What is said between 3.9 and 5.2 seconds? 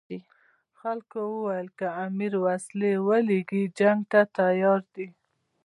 ته تیار دي.